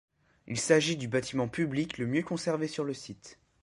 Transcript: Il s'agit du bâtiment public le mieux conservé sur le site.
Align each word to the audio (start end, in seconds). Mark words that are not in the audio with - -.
Il 0.47 0.59
s'agit 0.59 0.97
du 0.97 1.07
bâtiment 1.07 1.47
public 1.47 1.99
le 1.99 2.07
mieux 2.07 2.23
conservé 2.23 2.67
sur 2.67 2.83
le 2.83 2.95
site. 2.95 3.37